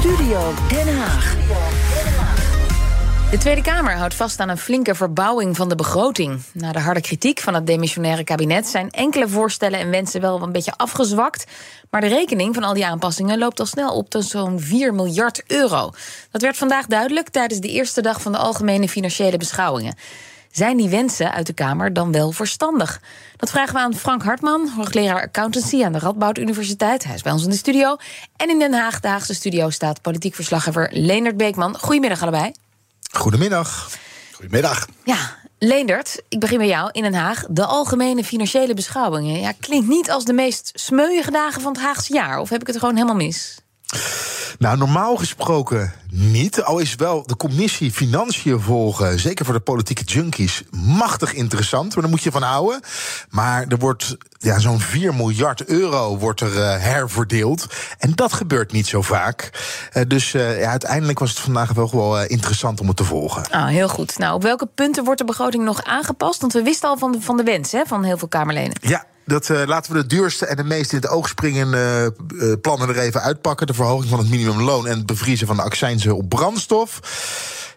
Studio 0.00 0.52
Den 0.68 0.96
Haag. 0.96 1.36
De 3.30 3.38
Tweede 3.38 3.62
Kamer 3.62 3.96
houdt 3.96 4.14
vast 4.14 4.40
aan 4.40 4.48
een 4.48 4.58
flinke 4.58 4.94
verbouwing 4.94 5.56
van 5.56 5.68
de 5.68 5.74
begroting. 5.74 6.40
Na 6.52 6.72
de 6.72 6.78
harde 6.78 7.00
kritiek 7.00 7.40
van 7.40 7.54
het 7.54 7.66
demissionaire 7.66 8.24
kabinet 8.24 8.66
zijn 8.66 8.90
enkele 8.90 9.28
voorstellen 9.28 9.78
en 9.78 9.90
wensen 9.90 10.20
wel 10.20 10.42
een 10.42 10.52
beetje 10.52 10.76
afgezwakt. 10.76 11.44
Maar 11.90 12.00
de 12.00 12.06
rekening 12.06 12.54
van 12.54 12.64
al 12.64 12.74
die 12.74 12.86
aanpassingen 12.86 13.38
loopt 13.38 13.60
al 13.60 13.66
snel 13.66 13.94
op 13.94 14.10
tot 14.10 14.24
zo'n 14.24 14.60
4 14.60 14.94
miljard 14.94 15.42
euro. 15.46 15.90
Dat 16.30 16.42
werd 16.42 16.56
vandaag 16.56 16.86
duidelijk 16.86 17.28
tijdens 17.28 17.60
de 17.60 17.68
eerste 17.68 18.00
dag 18.00 18.20
van 18.20 18.32
de 18.32 18.38
algemene 18.38 18.88
financiële 18.88 19.36
beschouwingen. 19.36 19.94
Zijn 20.50 20.76
die 20.76 20.88
wensen 20.88 21.32
uit 21.32 21.46
de 21.46 21.52
Kamer 21.52 21.92
dan 21.92 22.12
wel 22.12 22.32
verstandig? 22.32 23.00
Dat 23.36 23.50
vragen 23.50 23.74
we 23.74 23.80
aan 23.80 23.94
Frank 23.94 24.22
Hartman, 24.22 24.68
hoogleraar 24.76 25.22
accountancy 25.22 25.84
aan 25.84 25.92
de 25.92 25.98
Radboud 25.98 26.38
Universiteit. 26.38 27.04
Hij 27.04 27.14
is 27.14 27.22
bij 27.22 27.32
ons 27.32 27.44
in 27.44 27.50
de 27.50 27.56
studio. 27.56 27.96
En 28.36 28.50
in 28.50 28.58
Den 28.58 28.72
Haag, 28.72 29.00
de 29.00 29.08
Haagse 29.08 29.34
studio, 29.34 29.70
staat 29.70 30.02
politiek 30.02 30.34
verslaggever 30.34 30.88
Leendert 30.92 31.36
Beekman. 31.36 31.78
Goedemiddag 31.78 32.22
allebei. 32.22 32.52
Goedemiddag. 33.12 33.90
Goedemiddag. 34.32 34.86
Ja, 35.04 35.36
Leendert, 35.58 36.22
ik 36.28 36.40
begin 36.40 36.58
bij 36.58 36.66
jou 36.66 36.88
in 36.92 37.02
Den 37.02 37.14
Haag. 37.14 37.44
De 37.48 37.64
algemene 37.64 38.24
financiële 38.24 38.74
beschouwingen. 38.74 39.40
Ja, 39.40 39.52
klinkt 39.60 39.88
niet 39.88 40.10
als 40.10 40.24
de 40.24 40.32
meest 40.32 40.70
smeuïge 40.74 41.30
dagen 41.30 41.60
van 41.60 41.72
het 41.72 41.80
Haagse 41.80 42.12
jaar. 42.12 42.40
Of 42.40 42.48
heb 42.48 42.60
ik 42.60 42.66
het 42.66 42.78
gewoon 42.78 42.94
helemaal 42.94 43.16
mis? 43.16 43.58
Nou, 44.58 44.78
normaal 44.78 45.16
gesproken 45.16 45.92
niet. 46.10 46.62
Al 46.62 46.78
is 46.78 46.94
wel 46.94 47.26
de 47.26 47.36
commissie 47.36 47.92
Financiën 47.92 48.60
volgen, 48.60 49.18
zeker 49.18 49.44
voor 49.44 49.54
de 49.54 49.60
politieke 49.60 50.04
junkies, 50.04 50.62
machtig 50.70 51.34
interessant. 51.34 51.94
Maar 51.94 52.02
daar 52.02 52.12
moet 52.12 52.22
je 52.22 52.30
van 52.30 52.42
houden. 52.42 52.80
Maar 53.30 53.66
er 53.68 53.78
wordt 53.78 54.16
ja, 54.38 54.58
zo'n 54.58 54.80
4 54.80 55.14
miljard 55.14 55.64
euro 55.64 56.18
wordt 56.18 56.40
er 56.40 56.56
uh, 56.56 56.76
herverdeeld. 56.78 57.66
En 57.98 58.12
dat 58.14 58.32
gebeurt 58.32 58.72
niet 58.72 58.86
zo 58.86 59.02
vaak. 59.02 59.50
Uh, 59.92 60.02
dus 60.08 60.34
uh, 60.34 60.60
ja, 60.60 60.70
uiteindelijk 60.70 61.18
was 61.18 61.30
het 61.30 61.38
vandaag 61.38 61.72
wel 61.72 61.90
wel 61.90 62.22
interessant 62.22 62.80
om 62.80 62.86
het 62.88 62.96
te 62.96 63.04
volgen. 63.04 63.50
Ah, 63.50 63.66
heel 63.66 63.88
goed. 63.88 64.18
Nou, 64.18 64.34
op 64.34 64.42
welke 64.42 64.66
punten 64.66 65.04
wordt 65.04 65.20
de 65.20 65.26
begroting 65.26 65.64
nog 65.64 65.84
aangepast? 65.84 66.40
Want 66.40 66.52
we 66.52 66.62
wisten 66.62 66.88
al 66.88 66.98
van 66.98 67.12
de, 67.12 67.20
van 67.20 67.36
de 67.36 67.42
wens 67.42 67.72
hè, 67.72 67.82
van 67.86 68.04
heel 68.04 68.18
veel 68.18 68.28
Kamerleden. 68.28 68.76
Ja, 68.80 69.04
dat 69.24 69.48
uh, 69.48 69.62
laten 69.66 69.92
we 69.92 69.98
de 69.98 70.06
duurste 70.06 70.46
en 70.46 70.56
de 70.56 70.64
meest 70.64 70.92
in 70.92 70.98
het 70.98 71.08
oog 71.08 71.28
springende 71.28 72.14
uh, 72.34 72.52
plannen 72.60 72.88
er 72.88 72.98
even 72.98 73.22
uitpakken. 73.22 73.66
De 73.66 73.74
verhoging 73.74 74.10
van 74.10 74.18
het 74.18 74.30
minimumloon 74.30 74.86
en 74.86 74.96
het 74.96 75.06
bevriezen 75.06 75.46
van 75.46 75.56
de 75.56 75.62
accijnzen 75.62 76.16
op 76.16 76.28
brandstof. 76.28 77.00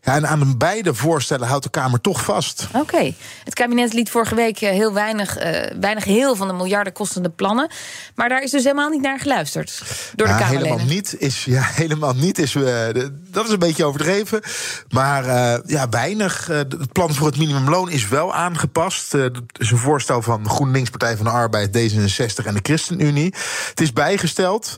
Ja, 0.05 0.15
en 0.15 0.27
aan 0.27 0.57
beide 0.57 0.93
voorstellen 0.93 1.47
houdt 1.47 1.63
de 1.63 1.69
Kamer 1.69 2.01
toch 2.01 2.23
vast. 2.23 2.67
Oké. 2.67 2.77
Okay. 2.77 3.15
Het 3.43 3.53
kabinet 3.53 3.93
liet 3.93 4.09
vorige 4.09 4.35
week 4.35 4.57
heel 4.57 4.93
weinig, 4.93 5.43
uh, 5.43 5.79
weinig 5.79 6.03
heel 6.03 6.35
van 6.35 6.47
de 6.47 6.53
miljarden 6.53 6.93
kostende 6.93 7.29
plannen. 7.29 7.71
Maar 8.15 8.29
daar 8.29 8.41
is 8.41 8.51
dus 8.51 8.63
helemaal 8.63 8.89
niet 8.89 9.01
naar 9.01 9.19
geluisterd 9.19 9.83
door 10.15 10.27
ja, 10.27 10.37
de 10.37 10.43
Kamer. 10.43 10.57
Helemaal 10.57 10.85
niet. 10.85 11.15
Is, 11.19 11.45
ja, 11.45 11.61
helemaal 11.83 12.13
niet. 12.13 12.37
Is, 12.39 12.55
uh, 12.55 12.63
dat 13.31 13.45
is 13.45 13.51
een 13.51 13.59
beetje 13.59 13.85
overdreven. 13.85 14.41
Maar 14.89 15.25
uh, 15.25 15.55
ja, 15.65 15.89
weinig. 15.89 16.47
het 16.47 16.91
plan 16.91 17.13
voor 17.13 17.27
het 17.27 17.38
minimumloon 17.38 17.89
is 17.89 18.07
wel 18.07 18.33
aangepast. 18.33 19.11
dat 19.11 19.41
is 19.57 19.71
een 19.71 19.78
voorstel 19.78 20.22
van 20.22 20.49
GroenLinks, 20.49 20.89
Partij 20.89 21.16
van 21.16 21.25
de 21.25 21.31
Arbeid, 21.31 21.78
D66 21.78 22.45
en 22.45 22.53
de 22.53 22.59
ChristenUnie. 22.61 23.33
Het 23.69 23.81
is 23.81 23.94
bijgesteld. 23.94 24.75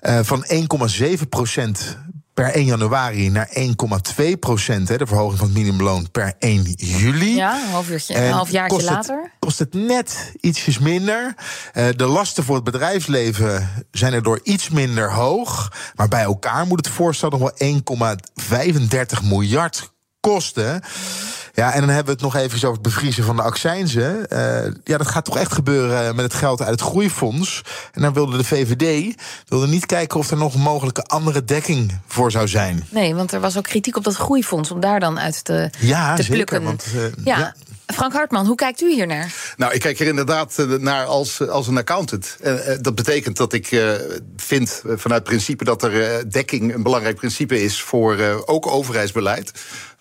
van 0.00 0.46
1,7 0.48 1.28
procent 1.28 1.98
per 2.34 2.50
1 2.50 2.64
januari 2.64 3.30
naar 3.30 3.48
1,2 3.58 4.38
procent. 4.40 4.86
De 4.86 5.06
verhoging 5.06 5.38
van 5.38 5.46
het 5.46 5.56
minimumloon 5.56 6.10
per 6.10 6.32
1 6.38 6.62
juli. 6.76 7.34
Ja, 7.34 7.62
een 7.62 7.70
half, 7.70 7.90
uurtje, 7.90 8.14
een 8.16 8.32
half 8.32 8.50
jaartje 8.50 8.76
kost 8.76 8.90
later. 8.90 9.22
Het, 9.22 9.32
kost 9.38 9.58
het 9.58 9.74
net 9.74 10.32
ietsjes 10.40 10.78
minder. 10.78 11.34
Uh, 11.74 11.86
de 11.96 12.06
lasten 12.06 12.44
voor 12.44 12.54
het 12.54 12.64
bedrijfsleven 12.64 13.68
zijn 13.90 14.12
er 14.12 14.22
door 14.22 14.40
iets 14.42 14.68
minder 14.68 15.12
hoog. 15.12 15.72
Maar 15.94 16.08
bij 16.08 16.22
elkaar 16.22 16.66
moet 16.66 16.86
het 16.86 16.94
voorstel 16.94 17.30
nog 17.30 17.40
wel 17.40 17.72
1,35 19.22 19.28
miljard 19.28 19.92
kosten. 20.30 20.82
Ja, 21.54 21.72
en 21.72 21.80
dan 21.80 21.88
hebben 21.88 22.04
we 22.04 22.12
het 22.12 22.20
nog 22.20 22.36
even 22.36 22.56
over 22.56 22.72
het 22.72 22.82
bevriezen 22.82 23.24
van 23.24 23.36
de 23.36 23.42
accijnzen. 23.42 24.26
Uh, 24.32 24.72
ja, 24.84 24.98
dat 24.98 25.06
gaat 25.06 25.24
toch 25.24 25.38
echt 25.38 25.52
gebeuren 25.52 26.16
met 26.16 26.24
het 26.24 26.34
geld 26.34 26.60
uit 26.60 26.70
het 26.70 26.80
groeifonds. 26.80 27.62
En 27.92 28.02
dan 28.02 28.12
wilde 28.12 28.36
de 28.36 28.44
VVD 28.44 29.14
wilde 29.48 29.66
niet 29.66 29.86
kijken 29.86 30.18
of 30.18 30.30
er 30.30 30.36
nog 30.36 30.54
een 30.54 30.60
mogelijke 30.60 31.02
andere 31.02 31.44
dekking 31.44 31.98
voor 32.06 32.30
zou 32.30 32.48
zijn. 32.48 32.86
Nee, 32.90 33.14
want 33.14 33.32
er 33.32 33.40
was 33.40 33.56
ook 33.56 33.64
kritiek 33.64 33.96
op 33.96 34.04
dat 34.04 34.16
groeifonds 34.16 34.70
om 34.70 34.80
daar 34.80 35.00
dan 35.00 35.18
uit 35.20 35.44
te, 35.44 35.70
ja, 35.78 36.14
te 36.14 36.22
zeker, 36.22 36.34
plukken. 36.34 36.62
Want, 36.62 36.84
uh, 36.94 37.02
ja. 37.24 37.38
ja. 37.38 37.54
Frank 37.86 38.12
Hartman, 38.12 38.46
hoe 38.46 38.56
kijkt 38.56 38.80
u 38.80 38.92
hier 38.92 39.06
naar? 39.06 39.54
Nou, 39.56 39.72
ik 39.72 39.80
kijk 39.80 40.00
er 40.00 40.06
inderdaad 40.06 40.66
naar 40.78 41.04
als, 41.04 41.48
als 41.48 41.66
een 41.66 41.78
accountant. 41.78 42.36
Uh, 42.44 42.54
dat 42.80 42.94
betekent 42.94 43.36
dat 43.36 43.52
ik 43.52 43.70
uh, 43.70 43.92
vind 44.36 44.82
vanuit 44.86 45.24
principe 45.24 45.64
dat 45.64 45.82
er 45.82 46.30
dekking 46.30 46.74
een 46.74 46.82
belangrijk 46.82 47.16
principe 47.16 47.62
is 47.62 47.82
voor 47.82 48.42
ook 48.46 48.66
overheidsbeleid. 48.66 49.52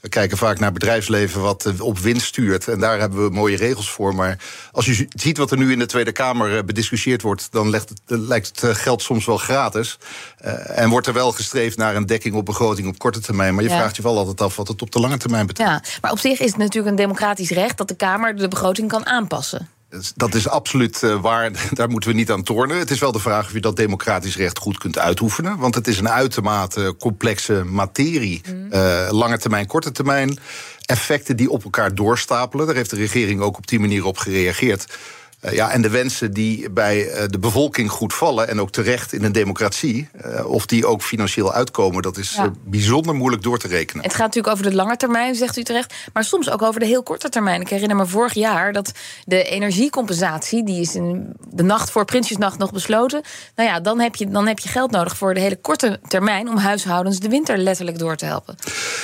We 0.04 0.10
kijken 0.10 0.38
vaak 0.38 0.60
naar 0.60 0.72
bedrijfsleven 0.72 1.42
wat 1.42 1.80
op 1.80 2.00
winst 2.00 2.26
stuurt. 2.26 2.68
En 2.68 2.80
daar 2.80 3.00
hebben 3.00 3.24
we 3.24 3.34
mooie 3.34 3.58
regels 3.58 3.90
voor. 3.92 4.16
Maar 4.16 4.38
als 4.72 4.86
je 4.86 5.08
ziet 5.10 5.38
wat 5.38 5.52
er 5.52 5.58
nu 5.58 5.72
in 5.72 5.80
de 5.80 5.86
Tweede 5.86 6.12
Kamer 6.12 6.66
bediscussieerd 6.66 7.22
wordt, 7.22 7.48
dan 7.52 7.70
legt 7.70 7.90
het, 7.90 8.02
lijkt 8.06 8.62
het 8.62 8.78
geld 8.78 9.02
soms 9.02 9.26
wel 9.26 9.38
gratis. 9.38 9.98
Uh, 10.46 10.80
en 10.80 10.90
wordt 10.90 11.08
er 11.08 11.14
wel 11.14 11.32
gestreefd 11.32 11.78
naar 11.78 11.96
een 11.96 12.06
dekking 12.06 12.36
op 12.36 12.46
begroting 12.46 12.88
op 12.88 12.98
korte 12.98 13.20
termijn. 13.20 13.54
Maar 13.56 13.64
je 13.64 13.70
Ja. 13.70 13.78
vraagt 13.78 13.96
je 13.96 14.02
wel 14.02 14.18
altijd 14.18 14.42
af 14.42 14.56
wat 14.56 14.68
het 14.68 14.82
op 14.82 14.92
de 14.92 15.00
lange 15.00 15.18
termijn 15.18 15.46
betekent. 15.48 15.88
Ja, 15.88 15.92
maar 16.02 16.12
op 16.12 16.20
zich 16.20 16.40
is 16.40 16.48
het 16.50 16.58
natuurlijk 16.58 16.88
een 16.88 16.96
democratisch 16.96 17.50
recht 17.50 17.78
dat 17.78 17.88
de 17.88 17.96
Kamer 17.96 18.36
de 18.36 18.48
begroting 18.48 18.88
kan 18.88 19.06
aanpassen. 19.06 19.70
Dat 20.16 20.36
is 20.36 20.48
absoluut 20.48 21.02
uh, 21.02 21.22
waar. 21.22 21.52
Daar 21.74 21.90
moeten 21.90 22.10
we 22.10 22.16
niet 22.16 22.32
aan 22.32 22.44
tornen. 22.44 22.78
Het 22.78 22.92
is 22.92 23.00
wel 23.00 23.12
de 23.12 23.20
vraag 23.20 23.46
of 23.46 23.54
je 23.54 23.60
dat 23.60 23.76
democratisch 23.76 24.38
recht 24.38 24.58
goed 24.58 24.78
kunt 24.78 24.98
uitoefenen. 24.98 25.58
Want 25.58 25.76
het 25.76 25.88
is 25.88 25.98
een 25.98 26.10
uitermate 26.10 26.96
complexe 27.00 27.64
materie. 27.64 28.42
Mm. 28.54 28.68
Uh, 28.72 29.08
lange 29.10 29.38
termijn, 29.38 29.68
korte 29.68 29.92
termijn. 29.92 30.38
Effecten 30.86 31.38
die 31.38 31.50
op 31.50 31.64
elkaar 31.64 31.96
doorstapelen. 31.96 32.66
Daar 32.66 32.76
heeft 32.76 32.90
de 32.90 32.96
regering 32.96 33.42
ook 33.42 33.58
op 33.58 33.68
die 33.68 33.80
manier 33.80 34.06
op 34.06 34.18
gereageerd. 34.18 34.98
Uh, 35.46 35.52
ja, 35.52 35.72
en 35.72 35.82
de 35.82 35.90
wensen 35.90 36.34
die 36.34 36.70
bij 36.70 37.08
uh, 37.08 37.24
de 37.30 37.40
bevolking 37.40 37.90
goed 37.92 38.14
vallen, 38.14 38.48
en 38.48 38.62
ook 38.62 38.72
terecht 38.72 39.14
in 39.14 39.24
een 39.24 39.32
democratie, 39.32 40.10
uh, 40.26 40.46
of 40.46 40.66
die 40.66 40.86
ook 40.86 41.02
financieel 41.02 41.54
uitkomen, 41.54 42.02
dat 42.02 42.18
is 42.18 42.34
Ja. 42.34 42.52
bijzonder 42.66 43.16
moeilijk 43.16 43.44
door 43.44 43.60
te 43.60 43.68
rekenen. 43.68 44.04
Het 44.04 44.14
gaat 44.14 44.26
natuurlijk 44.26 44.54
over 44.54 44.70
de 44.70 44.76
lange 44.76 44.98
termijn, 44.98 45.36
zegt 45.36 45.58
u 45.58 45.64
terecht, 45.64 45.94
maar 46.14 46.24
soms 46.24 46.50
ook 46.50 46.62
over 46.62 46.80
de 46.80 46.86
heel 46.86 47.04
korte 47.04 47.30
termijn. 47.30 47.62
Ik 47.62 47.70
herinner 47.70 47.98
me 47.98 48.06
vorig 48.06 48.34
jaar 48.34 48.74
dat 48.74 48.92
de 49.26 49.44
energiecompensatie, 49.44 50.66
die 50.66 50.82
is 50.82 50.96
in 50.96 51.34
de 51.50 51.64
nacht 51.64 51.92
voor 51.92 52.06
Prinsjesnacht 52.06 52.58
nog 52.58 52.72
besloten. 52.72 53.22
Nou 53.56 53.70
ja, 53.70 53.80
dan 53.80 54.00
heb 54.00 54.16
je, 54.16 54.30
dan 54.30 54.48
heb 54.48 54.60
je 54.60 54.70
geld 54.70 54.92
nodig 54.92 55.18
voor 55.18 55.34
de 55.34 55.40
hele 55.40 55.56
korte 55.62 56.00
termijn 56.08 56.50
om 56.50 56.58
huishoudens 56.58 57.20
de 57.20 57.30
winter 57.30 57.58
letterlijk 57.58 58.00
door 58.00 58.16
te 58.16 58.26
helpen. 58.26 58.56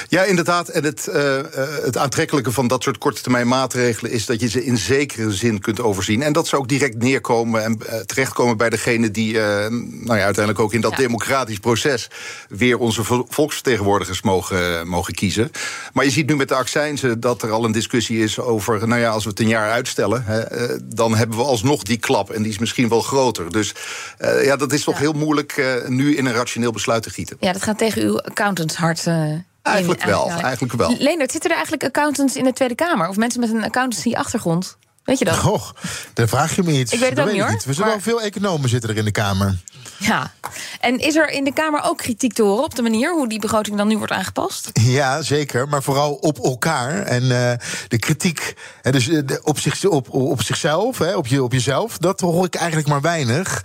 Ja, 0.08 0.24
inderdaad. 0.24 0.68
En 0.68 0.84
het, 0.84 1.08
uh, 1.10 1.42
het 1.84 1.98
aantrekkelijke 1.98 2.52
van 2.52 2.68
dat 2.68 2.84
soort 2.84 2.98
korte 2.98 3.22
termijn 3.22 3.48
maatregelen 3.48 4.12
is 4.12 4.26
dat 4.26 4.40
je 4.40 4.50
ze 4.50 4.66
in 4.66 4.78
zekere 4.78 5.32
zin 5.32 5.60
kunt 5.60 5.82
overzien. 5.82 6.22
En 6.29 6.35
dat 6.35 6.47
ze 6.47 6.57
ook 6.57 6.67
direct 6.67 6.97
neerkomen 7.01 7.63
en 7.63 7.79
uh, 7.90 7.95
terechtkomen 8.00 8.57
bij 8.57 8.69
degene 8.69 9.12
die 9.12 9.34
uh, 9.34 9.41
nou 9.69 10.17
ja, 10.17 10.23
uiteindelijk 10.23 10.59
ook 10.59 10.73
in 10.73 10.81
dat 10.81 10.91
Ja. 10.91 10.97
democratisch 10.97 11.57
proces 11.59 12.07
weer 12.50 12.78
onze 12.78 13.03
vo- 13.03 13.26
volksvertegenwoordigers 13.29 14.22
mogen, 14.22 14.87
mogen 14.87 15.14
kiezen. 15.14 15.52
Maar 15.93 16.05
je 16.05 16.11
ziet 16.11 16.28
nu 16.28 16.35
met 16.35 16.47
de 16.47 16.55
accijnzen 16.55 17.20
dat 17.20 17.41
er 17.41 17.52
al 17.52 17.66
een 17.66 17.72
discussie 17.72 18.23
is 18.23 18.40
over, 18.40 18.87
nou 18.87 19.02
ja, 19.02 19.09
als 19.09 19.23
we 19.23 19.29
het 19.29 19.40
een 19.40 19.47
jaar 19.47 19.72
uitstellen, 19.72 20.23
hè, 20.26 20.40
eh, 20.40 20.79
dan 20.84 21.16
hebben 21.16 21.37
we 21.37 21.43
alsnog 21.43 21.84
die 21.84 21.97
klap. 21.97 22.29
En 22.32 22.41
die 22.43 22.52
is 22.52 22.59
misschien 22.59 22.90
wel 22.90 23.02
groter. 23.02 23.52
Dus 23.52 23.73
eh, 24.17 24.46
ja, 24.46 24.55
dat 24.55 24.72
is 24.73 24.84
toch 24.84 24.93
Ja. 24.96 24.99
heel 24.99 25.14
moeilijk 25.14 25.52
eh, 25.52 25.87
nu 25.87 26.16
in 26.17 26.25
een 26.25 26.34
rationeel 26.34 26.72
besluit 26.72 27.03
te 27.03 27.09
gieten. 27.09 27.37
Ja, 27.40 27.53
dat 27.53 27.64
gaat 27.64 27.78
tegen 27.78 28.02
uw 28.02 28.20
accountantshart. 28.22 29.08
eh, 29.08 29.14
in, 29.23 29.46
Eigenlijk 29.61 30.03
wel, 30.03 30.29
eigenlijk 30.32 30.73
wel. 30.73 30.96
Leendert, 30.99 31.32
zitten 31.32 31.49
er 31.49 31.55
eigenlijk 31.55 31.85
accountants 31.85 32.35
in 32.35 32.43
de 32.43 32.53
Tweede 32.53 32.75
Kamer? 32.75 33.08
Of 33.08 33.16
mensen 33.17 33.40
met 33.40 33.49
een 33.49 33.64
accountancy-achtergrond? 33.64 34.78
Weet 35.09 35.20
je 35.20 35.26
dat? 35.26 35.35
Goh, 35.38 35.70
daar 36.14 36.28
vraag 36.28 36.56
je 36.56 36.64
me 36.64 36.72
iets. 36.72 36.91
Ik 36.91 37.00
weet 37.00 37.09
het 37.09 37.20
ook 37.20 37.32
niet, 37.32 37.41
hoor. 37.41 37.52
We 37.52 37.59
zullen 37.61 37.79
Maar- 37.79 37.90
wel 37.90 38.00
veel 38.00 38.22
economen 38.22 38.70
zitten 38.70 38.90
er 38.90 38.97
in 38.97 39.06
de 39.06 39.11
Kamer. 39.11 39.58
Ja. 39.97 40.32
En 40.79 40.97
is 41.00 41.16
er 41.16 41.29
in 41.29 41.44
de 41.44 41.53
Kamer 41.53 41.82
ook 41.84 41.97
kritiek 41.97 42.34
te 42.34 42.41
horen 42.41 42.64
op 42.64 42.76
de 42.76 42.82
manier 42.82 43.14
hoe 43.14 43.29
die 43.29 43.40
begroting 43.40 43.78
dan 43.78 43.88
nu 43.88 43.97
wordt 43.97 44.11
aangepast? 44.11 44.70
Ja, 44.73 45.22
zeker. 45.22 45.67
Maar 45.67 45.84
vooral 45.84 46.14
op 46.14 46.44
elkaar. 46.44 47.02
En 47.02 47.22
eh, 47.22 47.53
de 47.88 47.97
kritiek 48.00 48.53
hè, 48.82 48.91
dus, 48.91 49.08
eh, 49.09 49.20
de- 49.26 49.40
op, 49.44 49.59
zich, 49.59 49.85
op, 49.85 50.09
op 50.14 50.44
zichzelf, 50.44 50.97
hè, 50.97 51.16
op, 51.16 51.28
je, 51.28 51.44
op 51.44 51.52
jezelf, 51.53 51.97
dat 51.97 52.20
hoor 52.20 52.46
ik 52.46 52.56
eigenlijk 52.56 52.88
maar 52.88 53.02
weinig. 53.02 53.64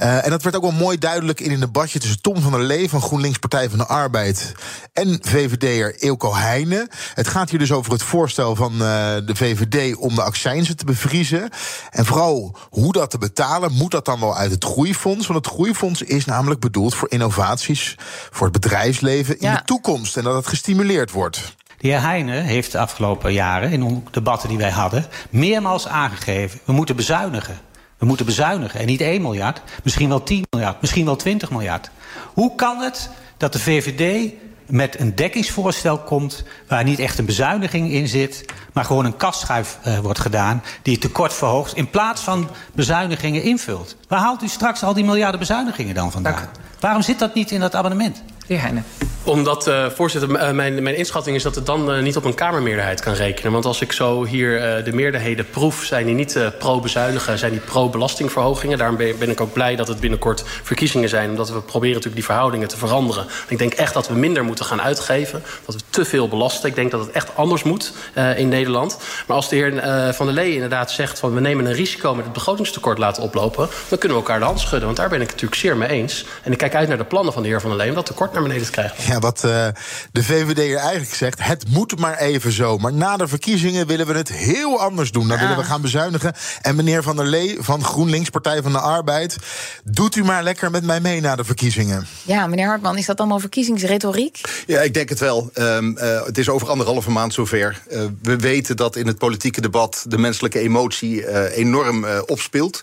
Uh, 0.00 0.24
en 0.24 0.30
dat 0.30 0.42
werd 0.42 0.56
ook 0.56 0.62
wel 0.62 0.70
mooi 0.72 0.98
duidelijk 0.98 1.40
in 1.40 1.50
een 1.52 1.60
debatje 1.60 1.98
tussen 1.98 2.20
Tom 2.20 2.40
van 2.40 2.52
der 2.52 2.60
Lee 2.60 2.88
van 2.88 3.00
GroenLinks 3.00 3.38
Partij 3.38 3.68
van 3.68 3.78
de 3.78 3.86
Arbeid 3.86 4.52
en 4.92 5.18
VVD'er 5.22 5.94
Eelco 6.02 6.34
Heijnen. 6.34 6.88
Het 7.14 7.28
gaat 7.28 7.50
hier 7.50 7.58
dus 7.58 7.72
over 7.72 7.92
het 7.92 8.02
voorstel 8.02 8.56
van 8.56 8.72
uh, 8.72 8.78
de 9.26 9.34
VVD 9.34 9.96
om 9.96 10.14
de 10.14 10.22
accijnzen 10.22 10.76
te 10.76 10.84
bevriezen. 10.84 11.50
En 11.90 12.04
vooral 12.06 12.56
hoe 12.70 12.92
dat 12.92 13.10
te 13.10 13.18
betalen, 13.18 13.72
moet 13.72 13.90
dat 13.90 14.04
dan 14.04 14.20
wel 14.20 14.36
uit 14.36 14.50
het 14.50 14.64
groeifonds? 14.64 15.26
Want 15.26 15.44
het 15.44 15.54
groeifonds 15.54 16.02
is 16.02 16.24
namelijk 16.24 16.60
bedoeld 16.60 16.94
voor 16.94 17.10
innovaties 17.10 17.94
voor 18.30 18.46
het 18.46 18.60
bedrijfsleven 18.60 19.38
in 19.40 19.48
Ja. 19.48 19.56
de 19.56 19.64
toekomst 19.64 20.16
en 20.16 20.24
dat 20.24 20.34
het 20.34 20.46
gestimuleerd 20.46 21.10
wordt. 21.10 21.54
De 21.78 21.88
heer 21.88 22.00
Heijnen 22.00 22.42
heeft 22.44 22.72
de 22.72 22.78
afgelopen 22.78 23.32
jaren, 23.32 23.70
in 23.70 23.80
de 23.88 24.10
debatten 24.10 24.48
die 24.48 24.58
wij 24.58 24.70
hadden, 24.70 25.06
meermaals 25.30 25.86
aangegeven: 25.88 26.60
we 26.64 26.72
moeten 26.72 26.96
bezuinigen. 26.96 27.58
We 27.98 28.06
moeten 28.06 28.26
bezuinigen. 28.26 28.80
En 28.80 28.86
niet 28.86 29.00
1 29.00 29.22
miljard, 29.22 29.62
misschien 29.82 30.08
wel 30.08 30.22
10 30.22 30.44
miljard, 30.50 30.80
misschien 30.80 31.04
wel 31.04 31.16
20 31.16 31.50
miljard. 31.50 31.90
Hoe 32.34 32.54
kan 32.54 32.78
het 32.78 33.10
dat 33.36 33.52
de 33.52 33.58
VVD 33.58 34.32
met 34.66 35.00
een 35.00 35.14
dekkingsvoorstel 35.14 35.98
komt 35.98 36.44
waar 36.68 36.84
niet 36.84 36.98
echt 36.98 37.18
een 37.18 37.24
bezuiniging 37.24 37.90
in 37.90 38.08
zit, 38.08 38.44
maar 38.72 38.84
gewoon 38.84 39.04
een 39.04 39.16
kastschuif 39.16 39.78
uh, 39.86 39.98
wordt 39.98 40.18
gedaan 40.18 40.62
die 40.82 40.92
het 40.92 41.02
tekort 41.02 41.34
verhoogt 41.34 41.76
in 41.76 41.90
plaats 41.90 42.20
van 42.20 42.50
bezuinigingen 42.72 43.42
invult? 43.42 43.96
Waar 44.08 44.20
haalt 44.20 44.42
u 44.42 44.48
straks 44.48 44.82
al 44.82 44.94
die 44.94 45.04
miljarden 45.04 45.40
bezuinigingen 45.40 45.94
dan 45.94 46.12
vandaan? 46.12 46.48
Waarom 46.80 47.02
zit 47.02 47.18
dat 47.18 47.34
niet 47.34 47.50
in 47.50 47.60
dat 47.60 47.74
abonnement? 47.74 48.22
Heer 48.46 48.60
Heijnen. 48.60 48.84
Omdat, 49.22 49.68
uh, 49.68 49.86
voorzitter, 49.90 50.30
uh, 50.30 50.50
mijn, 50.50 50.82
mijn 50.82 50.96
inschatting 50.96 51.36
is 51.36 51.42
dat 51.42 51.54
het 51.54 51.66
dan 51.66 51.94
uh, 51.94 52.02
niet 52.02 52.16
op 52.16 52.24
een 52.24 52.34
Kamermeerderheid 52.34 53.00
kan 53.00 53.12
rekenen. 53.12 53.52
Want 53.52 53.64
als 53.64 53.80
ik 53.80 53.92
zo 53.92 54.24
hier 54.24 54.84
de 54.84 54.92
meerderheden 54.92 55.50
proef, 55.50 55.82
zijn 55.82 56.06
die 56.06 56.14
niet 56.14 56.38
pro-bezuinigen, 56.58 57.38
zijn 57.38 57.50
die 57.50 57.60
pro-belastingverhogingen. 57.60 58.78
Daarom 58.78 58.96
ben, 58.96 59.30
ik 59.30 59.40
ook 59.40 59.52
blij 59.52 59.76
dat 59.76 59.88
het 59.88 60.00
binnenkort 60.00 60.42
verkiezingen 60.62 61.08
zijn. 61.08 61.30
Omdat 61.30 61.50
we 61.50 61.60
proberen 61.60 61.94
natuurlijk 61.94 62.14
die 62.14 62.24
verhoudingen 62.24 62.68
te 62.68 62.76
veranderen. 62.76 63.26
Ik 63.48 63.58
denk 63.58 63.72
echt 63.72 63.94
dat 63.94 64.08
we 64.08 64.14
minder 64.14 64.44
moeten 64.44 64.64
gaan 64.64 64.82
uitgeven. 64.82 65.42
Dat 65.64 65.74
we 65.74 65.80
te 65.90 66.04
veel 66.04 66.28
belasten. 66.28 66.68
Ik 66.68 66.74
denk 66.74 66.90
dat 66.90 67.00
het 67.00 67.10
echt 67.10 67.36
anders 67.36 67.62
moet 67.62 67.92
in 68.36 68.48
Nederland. 68.48 68.98
Maar 69.26 69.36
als 69.36 69.48
de 69.48 69.56
heer 69.56 69.72
Van 70.14 70.26
der 70.26 70.34
Lee 70.34 70.54
inderdaad 70.54 70.90
zegt 70.90 71.18
van 71.18 71.34
we 71.34 71.40
nemen 71.40 71.66
een 71.66 71.72
risico 71.74 72.14
met 72.14 72.24
het 72.24 72.34
begrotingstekort 72.34 72.98
laten 72.98 73.22
oplopen. 73.22 73.68
Dan 73.88 73.98
kunnen 73.98 74.18
we 74.18 74.24
elkaar 74.24 74.38
de 74.38 74.44
hand 74.46 74.60
schudden. 74.60 74.84
Want 74.84 74.96
daar 74.96 75.08
ben 75.08 75.20
ik 75.20 75.28
natuurlijk 75.28 75.60
zeer 75.60 75.76
mee 75.76 75.88
eens. 75.88 76.24
En 76.42 76.52
ik 76.52 76.58
kijk 76.58 76.74
uit 76.74 76.88
naar 76.88 76.98
de 76.98 77.04
plannen 77.04 77.32
van 77.32 77.42
de 77.42 77.48
heer 77.48 77.60
Van 77.60 77.70
der 77.70 77.78
Lee 77.78 77.88
om 77.88 77.94
dat 77.94 78.06
tekort 78.06 78.34
naar 78.36 78.48
beneden 78.48 78.66
te 78.66 78.72
krijgen. 78.72 79.12
Ja, 79.12 79.18
wat 79.18 79.42
uh, 79.44 79.66
de 80.12 80.24
VVD 80.24 80.58
er 80.58 80.76
eigenlijk 80.76 81.14
zegt, 81.14 81.42
het 81.42 81.68
moet 81.68 81.98
maar 81.98 82.18
even 82.18 82.52
zo. 82.52 82.78
Maar 82.78 82.92
na 82.92 83.16
de 83.16 83.28
verkiezingen 83.28 83.86
willen 83.86 84.06
we 84.06 84.12
het 84.12 84.32
heel 84.32 84.80
anders 84.80 85.10
doen. 85.10 85.28
Dan 85.28 85.36
ja. 85.36 85.42
willen 85.42 85.56
we 85.56 85.68
gaan 85.68 85.80
bezuinigen. 85.80 86.34
En 86.62 86.76
meneer 86.76 87.02
Van 87.02 87.16
der 87.16 87.26
Lee 87.26 87.56
van 87.60 87.84
GroenLinks, 87.84 88.30
Partij 88.30 88.62
van 88.62 88.72
de 88.72 88.78
Arbeid... 88.78 89.36
doet 89.84 90.16
u 90.16 90.24
maar 90.24 90.42
lekker 90.42 90.70
met 90.70 90.84
mij 90.84 91.00
mee 91.00 91.20
na 91.20 91.36
de 91.36 91.44
verkiezingen. 91.44 92.06
Ja, 92.22 92.46
meneer 92.46 92.66
Hartman, 92.66 92.98
is 92.98 93.06
dat 93.06 93.18
allemaal 93.18 93.40
verkiezingsretoriek? 93.40 94.40
Ja, 94.66 94.80
ik 94.80 94.94
denk 94.94 95.08
het 95.08 95.18
wel. 95.18 95.50
Um, 95.54 95.98
uh, 95.98 96.24
het 96.24 96.38
is 96.38 96.48
over 96.48 96.68
anderhalve 96.68 97.10
maand 97.10 97.34
zover. 97.34 97.82
Uh, 97.90 98.00
we 98.22 98.36
weten 98.36 98.76
dat 98.76 98.96
in 98.96 99.06
het 99.06 99.18
politieke 99.18 99.60
debat 99.60 100.04
de 100.08 100.18
menselijke 100.18 100.58
emotie 100.58 101.54
enorm 101.54 102.06
opspeelt. 102.26 102.82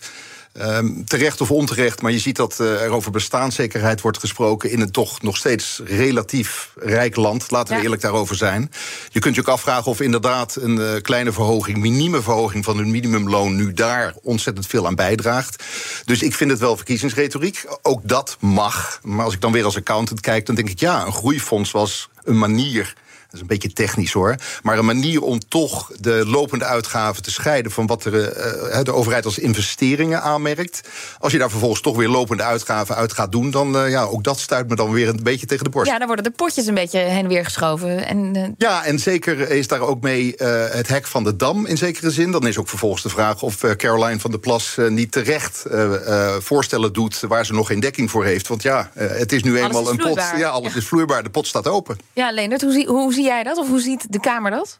Um, 0.62 1.04
terecht 1.04 1.40
of 1.40 1.50
onterecht, 1.50 2.02
maar 2.02 2.12
je 2.12 2.18
ziet 2.18 2.36
dat 2.36 2.58
uh, 2.60 2.82
er 2.82 2.90
over 2.90 3.10
bestaanszekerheid 3.10 4.00
wordt 4.00 4.18
gesproken 4.18 4.70
in 4.70 4.80
een 4.80 4.90
toch 4.90 5.22
nog 5.22 5.36
steeds 5.36 5.80
relatief 5.84 6.72
rijk 6.74 7.16
land. 7.16 7.50
Laten 7.50 7.68
we 7.68 7.74
ja. 7.74 7.82
eerlijk 7.82 8.02
daarover 8.02 8.36
zijn. 8.36 8.70
Je 9.10 9.18
kunt 9.18 9.34
je 9.34 9.40
ook 9.40 9.48
afvragen 9.48 9.90
of 9.90 10.00
inderdaad 10.00 10.56
een 10.56 10.76
uh, 10.76 10.92
kleine 11.02 11.32
verhoging, 11.32 11.78
minieme 11.78 12.22
verhoging 12.22 12.64
van 12.64 12.76
hun 12.76 12.90
minimumloon 12.90 13.56
nu 13.56 13.72
daar 13.72 14.14
ontzettend 14.22 14.66
veel 14.66 14.86
aan 14.86 14.94
bijdraagt. 14.94 15.64
Dus 16.04 16.22
ik 16.22 16.34
vind 16.34 16.50
het 16.50 16.60
wel 16.60 16.76
verkiezingsretoriek. 16.76 17.64
Ook 17.82 18.00
dat 18.08 18.36
mag. 18.40 19.00
Maar 19.02 19.24
als 19.24 19.34
ik 19.34 19.40
dan 19.40 19.52
weer 19.52 19.64
als 19.64 19.76
accountant 19.76 20.20
kijk, 20.20 20.46
dan 20.46 20.54
denk 20.54 20.70
ik 20.70 20.80
ja, 20.80 21.06
een 21.06 21.12
groeifonds 21.12 21.70
was 21.70 22.08
een 22.24 22.38
manier 22.38 22.94
is 23.34 23.40
een 23.40 23.46
beetje 23.46 23.72
technisch 23.72 24.12
hoor. 24.12 24.34
Maar 24.62 24.78
een 24.78 24.84
manier 24.84 25.22
om 25.22 25.38
toch 25.48 25.90
de 26.00 26.26
lopende 26.26 26.64
uitgaven 26.64 27.22
te 27.22 27.30
scheiden 27.30 27.72
van 27.72 27.86
wat 27.86 28.04
er, 28.04 28.14
uh, 28.14 28.82
de 28.82 28.92
overheid 28.92 29.24
als 29.24 29.38
investeringen 29.38 30.22
aanmerkt. 30.22 30.80
Als 31.18 31.32
je 31.32 31.38
daar 31.38 31.50
vervolgens 31.50 31.80
toch 31.80 31.96
weer 31.96 32.08
lopende 32.08 32.42
uitgaven 32.42 32.94
uit 32.94 33.12
gaat 33.12 33.32
doen, 33.32 33.50
dan 33.50 33.76
uh, 33.76 33.90
ja, 33.90 34.02
ook 34.02 34.24
dat 34.24 34.38
stuit 34.38 34.68
me 34.68 34.76
dan 34.76 34.92
weer 34.92 35.08
een 35.08 35.20
beetje 35.22 35.46
tegen 35.46 35.64
de 35.64 35.70
borst. 35.70 35.90
Ja, 35.90 35.98
dan 35.98 36.06
worden 36.06 36.24
de 36.24 36.30
potjes 36.30 36.66
een 36.66 36.74
beetje 36.74 36.98
heen 36.98 37.22
en 37.22 37.28
weer 37.28 37.44
geschoven. 37.44 38.06
En, 38.06 38.36
uh... 38.36 38.48
Ja, 38.56 38.84
en 38.84 38.98
zeker 38.98 39.50
is 39.50 39.68
daar 39.68 39.80
ook 39.80 40.00
mee 40.00 40.34
het 40.70 40.88
hek 40.88 41.06
van 41.06 41.24
de 41.24 41.36
dam 41.36 41.66
in 41.66 41.76
zekere 41.76 42.10
zin. 42.10 42.30
Dan 42.30 42.46
is 42.46 42.58
ook 42.58 42.68
vervolgens 42.68 43.02
de 43.02 43.08
vraag 43.08 43.42
of 43.42 43.56
Caroline 43.76 44.20
van 44.20 44.30
der 44.30 44.40
Plas 44.40 44.76
niet 44.88 45.12
terecht 45.12 45.64
voorstellen 46.38 46.92
doet 46.92 47.20
waar 47.20 47.46
ze 47.46 47.52
nog 47.52 47.66
geen 47.66 47.80
dekking 47.80 48.10
voor 48.10 48.24
heeft. 48.24 48.48
Want 48.48 48.62
ja, 48.62 48.90
het 48.94 49.32
is 49.32 49.42
nu 49.42 49.58
eenmaal 49.58 49.82
is 49.82 49.88
een 49.88 49.96
pot. 49.96 50.22
Ja, 50.36 50.48
alles 50.48 50.72
ja. 50.72 50.78
is 50.78 50.86
vloeibaar. 50.86 51.22
De 51.22 51.30
pot 51.30 51.46
staat 51.46 51.68
open. 51.68 51.96
Ja, 52.12 52.32
Leonard, 52.32 52.62
hoe 52.62 52.72
zie, 52.72 52.86
hoe 52.86 53.12
zie 53.12 53.23
jij 53.24 53.42
dat? 53.42 53.56
Of 53.56 53.68
hoe 53.68 53.80
ziet 53.80 54.12
de 54.12 54.20
Kamer 54.20 54.50
dat? 54.50 54.78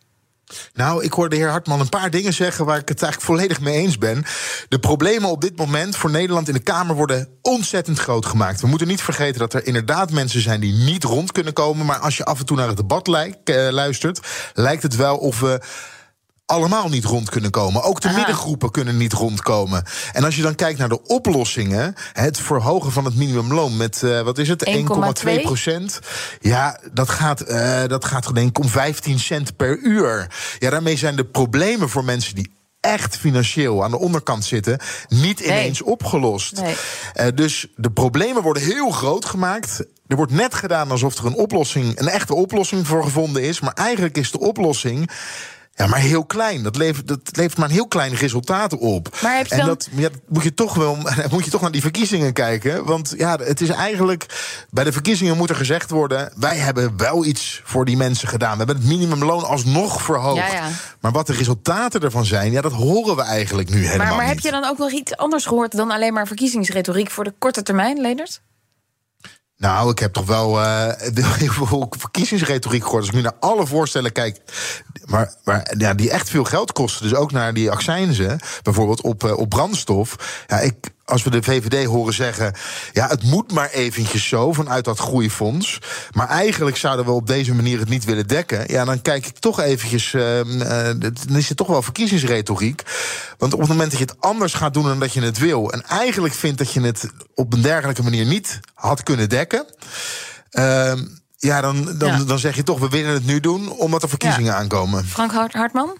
Nou, 0.74 1.04
ik 1.04 1.12
hoorde 1.12 1.30
de 1.30 1.42
heer 1.42 1.50
Hartman 1.50 1.80
een 1.80 1.88
paar 1.88 2.10
dingen 2.10 2.32
zeggen 2.32 2.64
waar 2.64 2.78
ik 2.78 2.88
het 2.88 3.02
eigenlijk 3.02 3.32
volledig 3.32 3.60
mee 3.60 3.76
eens 3.76 3.98
ben. 3.98 4.24
De 4.68 4.78
problemen 4.78 5.30
op 5.30 5.40
dit 5.40 5.56
moment 5.56 5.96
voor 5.96 6.10
Nederland 6.10 6.48
in 6.48 6.54
de 6.54 6.62
Kamer 6.62 6.96
worden 6.96 7.28
ontzettend 7.42 7.98
groot 7.98 8.26
gemaakt. 8.26 8.60
We 8.60 8.66
moeten 8.66 8.86
niet 8.86 9.02
vergeten 9.02 9.38
dat 9.38 9.54
er 9.54 9.66
inderdaad 9.66 10.10
mensen 10.10 10.40
zijn 10.40 10.60
die 10.60 10.72
niet 10.72 11.04
rond 11.04 11.32
kunnen 11.32 11.52
komen. 11.52 11.86
Maar 11.86 11.98
als 11.98 12.16
je 12.16 12.24
af 12.24 12.38
en 12.38 12.46
toe 12.46 12.56
naar 12.56 12.68
het 12.68 12.76
debat 12.76 13.06
lijkt, 13.06 13.50
uh, 13.50 13.68
luistert, 13.70 14.20
lijkt 14.54 14.82
het 14.82 14.96
wel 14.96 15.16
of 15.16 15.40
we 15.40 15.60
allemaal 16.46 16.88
niet 16.88 17.04
rond 17.04 17.30
kunnen 17.30 17.50
komen. 17.50 17.82
Ook 17.82 18.00
de 18.00 18.08
Aha. 18.08 18.16
middengroepen 18.16 18.70
kunnen 18.70 18.96
niet 18.96 19.12
rondkomen. 19.12 19.84
En 20.12 20.24
als 20.24 20.36
je 20.36 20.42
dan 20.42 20.54
kijkt 20.54 20.78
naar 20.78 20.88
de 20.88 21.02
oplossingen... 21.02 21.94
het 22.12 22.38
verhogen 22.38 22.92
van 22.92 23.04
het 23.04 23.16
minimumloon 23.16 23.76
met, 23.76 24.02
uh, 24.04 24.20
wat 24.20 24.38
is 24.38 24.48
het, 24.48 24.70
1,2 25.24 25.40
procent... 25.42 25.98
ja, 26.40 26.80
dat 26.92 27.08
gaat, 27.08 27.50
uh, 27.50 27.86
dat 27.86 28.04
gaat 28.04 28.34
denk 28.34 28.48
ik 28.48 28.58
om 28.58 28.68
15 28.68 29.18
cent 29.18 29.56
per 29.56 29.78
uur. 29.78 30.26
Ja, 30.58 30.70
daarmee 30.70 30.96
zijn 30.96 31.16
de 31.16 31.24
problemen 31.24 31.88
voor 31.88 32.04
mensen 32.04 32.34
die 32.34 32.52
echt 32.80 33.16
financieel 33.16 33.84
aan 33.84 33.90
de 33.90 33.98
onderkant 33.98 34.44
zitten, 34.44 34.78
niet 35.08 35.40
ineens 35.40 35.80
nee. 35.80 35.90
opgelost. 35.90 36.60
Nee. 36.60 36.74
Uh, 37.20 37.26
dus 37.34 37.66
de 37.76 37.90
problemen 37.90 38.42
worden 38.42 38.62
heel 38.62 38.90
groot 38.90 39.24
gemaakt. 39.24 39.84
Er 40.06 40.16
wordt 40.16 40.32
net 40.32 40.54
gedaan 40.54 40.90
alsof 40.90 41.18
er 41.18 41.26
een 41.26 41.34
oplossing, 41.34 41.98
een 41.98 42.08
echte 42.08 42.34
oplossing 42.34 42.86
voor 42.86 43.04
gevonden 43.04 43.42
is. 43.42 43.60
Maar 43.60 43.72
eigenlijk 43.72 44.16
is 44.16 44.30
de 44.30 44.40
oplossing. 44.40 45.10
Ja, 45.76 45.86
maar 45.86 45.98
heel 45.98 46.24
klein. 46.24 46.62
Dat 46.62 46.76
levert, 46.76 47.08
dat 47.08 47.20
levert 47.32 47.58
maar 47.58 47.68
een 47.68 47.74
heel 47.74 47.88
klein 47.88 48.14
resultaat 48.14 48.78
op. 48.78 49.18
Maar 49.22 49.36
heb 49.36 49.46
je 49.46 49.54
en 49.54 49.66
dat 49.66 49.88
ja, 49.92 50.08
moet 50.28 50.42
je 50.42 50.54
toch 50.54 50.74
wel 50.74 50.96
moet 51.30 51.44
je 51.44 51.50
toch 51.50 51.60
naar 51.60 51.70
die 51.70 51.80
verkiezingen 51.80 52.32
kijken. 52.32 52.84
Want 52.84 53.14
ja, 53.16 53.36
het 53.36 53.60
is 53.60 53.68
eigenlijk. 53.68 54.26
Bij 54.70 54.84
de 54.84 54.92
verkiezingen 54.92 55.36
moet 55.36 55.50
er 55.50 55.56
gezegd 55.56 55.90
worden. 55.90 56.32
Wij 56.36 56.56
hebben 56.56 56.96
wel 56.96 57.24
iets 57.24 57.60
voor 57.64 57.84
die 57.84 57.96
mensen 57.96 58.28
gedaan. 58.28 58.52
We 58.52 58.56
hebben 58.56 58.76
het 58.76 58.86
minimumloon 58.86 59.44
alsnog 59.44 60.02
verhoogd. 60.02 60.36
Ja, 60.36 60.52
ja. 60.52 60.68
Maar 61.00 61.12
wat 61.12 61.26
de 61.26 61.32
resultaten 61.32 62.00
ervan 62.00 62.24
zijn, 62.24 62.52
ja, 62.52 62.60
dat 62.60 62.72
horen 62.72 63.16
we 63.16 63.22
eigenlijk 63.22 63.70
nu 63.70 63.84
helemaal 63.84 64.06
maar, 64.06 64.16
maar 64.16 64.26
heb 64.26 64.34
niet. 64.34 64.44
je 64.44 64.50
dan 64.50 64.64
ook 64.64 64.78
nog 64.78 64.90
iets 64.90 65.16
anders 65.16 65.46
gehoord 65.46 65.76
dan 65.76 65.90
alleen 65.90 66.12
maar 66.12 66.26
verkiezingsretoriek 66.26 67.10
voor 67.10 67.24
de 67.24 67.34
korte 67.38 67.62
termijn, 67.62 68.00
Leendert? 68.00 68.40
Nou, 69.64 69.90
ik 69.90 69.98
heb 69.98 70.12
toch 70.12 70.26
wel 70.26 70.60
uh, 70.62 70.92
verkiezingsretoriek 71.90 72.82
gehoord. 72.82 73.00
Als 73.00 73.08
ik 73.08 73.14
nu 73.14 73.20
naar 73.20 73.36
alle 73.40 73.66
voorstellen 73.66 74.12
kijk. 74.12 74.40
Maar, 75.04 75.34
maar 75.44 75.74
ja, 75.78 75.94
die 75.94 76.10
echt 76.10 76.30
veel 76.30 76.44
geld 76.44 76.72
kosten. 76.72 77.08
Dus 77.08 77.18
ook 77.18 77.32
naar 77.32 77.54
die 77.54 77.70
accijnzen. 77.70 78.38
Bijvoorbeeld 78.62 79.02
op, 79.02 79.24
uh, 79.24 79.36
op 79.38 79.48
brandstof. 79.48 80.44
Ja, 80.46 80.60
ik, 80.60 80.74
als 81.04 81.22
we 81.22 81.30
de 81.30 81.42
VVD 81.42 81.86
horen 81.86 82.14
zeggen. 82.14 82.54
Ja, 82.92 83.08
het 83.08 83.22
moet 83.22 83.52
maar 83.52 83.70
eventjes 83.70 84.28
zo 84.28 84.52
vanuit 84.52 84.84
dat 84.84 84.98
groeifonds. 84.98 85.78
Maar 86.12 86.28
eigenlijk 86.28 86.76
zouden 86.76 87.04
we 87.04 87.10
op 87.10 87.26
deze 87.26 87.54
manier 87.54 87.78
het 87.78 87.88
niet 87.88 88.04
willen 88.04 88.28
dekken. 88.28 88.64
Ja, 88.66 88.84
dan 88.84 89.02
kijk 89.02 89.26
ik 89.26 89.38
toch 89.38 89.60
eventjes. 89.60 90.12
Uh, 90.12 90.40
dan 90.98 91.36
is 91.36 91.48
het 91.48 91.56
toch 91.56 91.66
wel 91.66 91.82
verkiezingsretoriek. 91.82 92.82
Want 93.38 93.52
op 93.52 93.60
het 93.60 93.68
moment 93.68 93.90
dat 93.90 93.98
je 93.98 94.06
het 94.06 94.20
anders 94.20 94.54
gaat 94.54 94.74
doen 94.74 94.84
dan 94.84 95.00
dat 95.00 95.12
je 95.12 95.22
het 95.22 95.38
wil. 95.38 95.72
En 95.72 95.82
eigenlijk 95.82 96.34
vindt 96.34 96.58
dat 96.58 96.72
je 96.72 96.80
het 96.80 97.10
op 97.34 97.52
een 97.52 97.62
dergelijke 97.62 98.02
manier 98.02 98.26
niet 98.26 98.60
had 98.74 99.02
kunnen 99.02 99.28
dekken. 99.28 99.66
Uh, 100.52 100.92
ja, 101.36 101.60
dan, 101.60 101.98
dan, 101.98 102.08
ja. 102.08 102.24
dan 102.24 102.38
zeg 102.38 102.56
je 102.56 102.62
toch, 102.62 102.78
we 102.78 102.88
willen 102.88 103.12
het 103.12 103.26
nu 103.26 103.40
doen 103.40 103.70
omdat 103.70 104.02
er 104.02 104.08
verkiezingen 104.08 104.52
ja. 104.52 104.58
aankomen. 104.58 105.04
Frank 105.04 105.32
Hartman? 105.52 105.96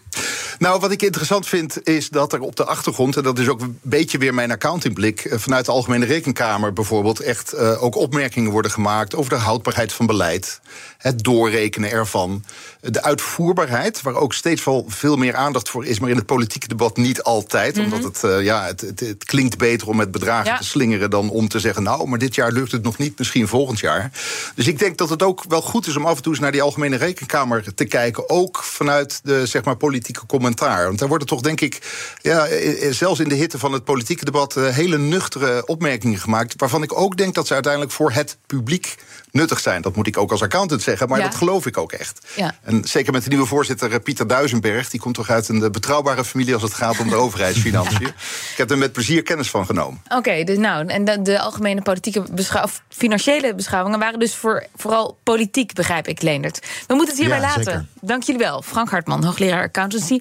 Nou, 0.58 0.80
wat 0.80 0.90
ik 0.90 1.02
interessant 1.02 1.46
vind, 1.46 1.88
is 1.88 2.08
dat 2.08 2.32
er 2.32 2.40
op 2.40 2.56
de 2.56 2.64
achtergrond, 2.64 3.16
en 3.16 3.22
dat 3.22 3.38
is 3.38 3.48
ook 3.48 3.60
een 3.60 3.78
beetje 3.82 4.18
weer 4.18 4.34
mijn 4.34 4.50
accountingblik, 4.50 5.28
vanuit 5.30 5.64
de 5.64 5.72
Algemene 5.72 6.04
Rekenkamer 6.04 6.72
bijvoorbeeld, 6.72 7.20
echt 7.20 7.54
uh, 7.54 7.82
ook 7.82 7.96
opmerkingen 7.96 8.50
worden 8.50 8.70
gemaakt 8.70 9.14
over 9.14 9.30
de 9.30 9.38
houdbaarheid 9.38 9.92
van 9.92 10.06
beleid, 10.06 10.60
het 10.98 11.22
doorrekenen 11.22 11.90
ervan, 11.90 12.44
de 12.80 13.02
uitvoerbaarheid, 13.02 14.02
waar 14.02 14.14
ook 14.14 14.32
steeds 14.32 14.64
wel 14.64 14.84
veel 14.88 15.16
meer 15.16 15.34
aandacht 15.34 15.68
voor 15.68 15.86
is, 15.86 15.98
maar 15.98 16.10
in 16.10 16.16
het 16.16 16.26
politieke 16.26 16.68
debat 16.68 16.96
niet 16.96 17.22
altijd, 17.22 17.76
mm 17.76 17.84
-hmm. 17.84 17.92
omdat 17.92 18.22
het, 18.22 18.32
uh, 18.32 18.44
ja, 18.44 18.64
het, 18.64 18.80
het, 18.80 19.00
het, 19.00 19.24
klinkt 19.24 19.58
beter 19.58 19.88
om 19.88 19.96
met 19.96 20.10
bedragen 20.10 20.50
ja. 20.50 20.58
te 20.58 20.64
slingeren 20.64 21.10
dan 21.10 21.30
om 21.30 21.48
te 21.48 21.60
zeggen, 21.60 21.82
nou, 21.82 22.08
maar 22.08 22.18
dit 22.18 22.34
jaar 22.34 22.52
lukt 22.52 22.72
het 22.72 22.82
nog 22.82 22.98
niet, 22.98 23.18
misschien 23.18 23.48
volgend 23.48 23.80
jaar. 23.80 24.10
Dus 24.54 24.66
ik 24.66 24.78
denk 24.78 24.98
dat 24.98 25.10
het 25.10 25.22
ook 25.22 25.44
wel 25.48 25.62
goed 25.62 25.86
is 25.86 25.96
om 25.96 26.06
af 26.06 26.16
en 26.16 26.22
toe 26.22 26.32
eens 26.32 26.40
naar 26.40 26.52
die 26.52 26.62
Algemene 26.62 26.96
Rekenkamer 26.96 27.74
te 27.74 27.84
kijken, 27.84 28.28
ook 28.28 28.62
vanuit 28.62 29.20
de 29.22 29.46
zeg 29.46 29.64
maar, 29.64 29.76
politieke 29.76 30.20
communicatie 30.20 30.42
commentaar. 30.44 30.86
Want 30.86 30.98
daar 30.98 31.08
worden 31.08 31.26
toch, 31.26 31.40
denk 31.40 31.60
ik, 31.60 31.78
ja, 32.22 32.46
eh, 32.46 32.86
eh, 32.86 32.92
zelfs 32.92 33.20
in 33.20 33.28
de 33.28 33.34
hitte 33.34 33.58
van 33.58 33.72
het 33.72 33.84
politieke 33.84 34.24
debat... 34.24 34.56
eh, 34.56 34.68
hele 34.68 34.98
nuchtere 34.98 35.66
opmerkingen 35.66 36.18
gemaakt... 36.18 36.54
waarvan 36.56 36.82
ik 36.82 36.98
ook 36.98 37.16
denk 37.16 37.34
dat 37.34 37.46
ze 37.46 37.54
uiteindelijk 37.54 37.92
voor 37.92 38.12
het 38.12 38.36
publiek 38.46 38.94
nuttig 39.30 39.60
zijn. 39.60 39.82
Dat 39.82 39.96
moet 39.96 40.06
ik 40.06 40.16
ook 40.18 40.30
als 40.30 40.42
accountant 40.42 40.82
zeggen, 40.82 41.08
maar 41.08 41.18
Ja. 41.18 41.24
dat 41.24 41.34
geloof 41.34 41.66
ik 41.66 41.78
ook 41.78 41.92
echt. 41.92 42.26
Ja. 42.36 42.54
En 42.62 42.84
zeker 42.84 43.12
met 43.12 43.22
de 43.22 43.28
nieuwe 43.28 43.46
voorzitter 43.46 44.00
Pieter 44.00 44.26
Duisenberg... 44.26 44.90
die 44.90 45.00
komt 45.00 45.14
toch 45.14 45.30
uit 45.30 45.48
een 45.48 45.72
betrouwbare 45.72 46.24
familie 46.24 46.54
als 46.54 46.62
het 46.62 46.74
gaat 46.74 46.98
om 46.98 47.08
de 47.08 47.14
overheidsfinanciën. 47.24 48.06
Ik 48.06 48.54
heb 48.56 48.70
er 48.70 48.78
met 48.78 48.92
plezier 48.92 49.22
kennis 49.22 49.50
van 49.50 49.66
genomen. 49.66 50.02
Oké, 50.08 50.44
dus 50.44 50.58
nou, 50.58 50.86
en 50.86 51.04
de, 51.04 51.22
de 51.22 51.40
algemene 51.40 51.82
politieke 51.82 52.22
of 52.62 52.82
financiële 52.88 53.54
beschouwingen 53.54 53.98
waren 53.98 54.18
dus 54.18 54.34
voor, 54.34 54.66
vooral 54.76 55.18
politiek, 55.22 55.72
begrijp 55.72 56.08
ik, 56.08 56.22
Leendert. 56.22 56.66
We 56.86 56.94
moeten 56.94 57.14
het 57.14 57.18
hierbij 57.24 57.40
Ja, 57.40 57.46
laten. 57.46 57.64
zeker. 57.64 57.86
Dank 58.00 58.22
jullie 58.22 58.40
wel. 58.40 58.62
Frank 58.62 58.90
Hartman, 58.90 59.24
hoogleraar 59.24 59.62
accountancy 59.62 60.20